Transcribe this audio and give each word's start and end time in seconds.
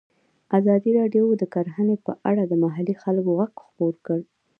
ازادي 0.59 0.91
راډیو 0.99 1.25
د 1.37 1.43
کرهنه 1.53 1.95
په 2.05 2.11
اړه 2.29 2.43
د 2.47 2.53
محلي 2.63 2.95
خلکو 3.03 3.29
غږ 3.39 3.53
خپور 3.65 3.93
کړی. 4.05 4.25